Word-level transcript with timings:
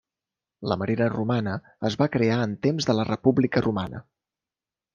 La 0.71 0.77
marina 0.83 1.09
romana 1.15 1.53
es 1.91 1.99
va 2.03 2.09
crear 2.17 2.39
en 2.47 2.57
temps 2.69 2.89
de 2.89 2.97
la 3.01 3.07
República 3.13 3.65
Romana. 3.69 4.05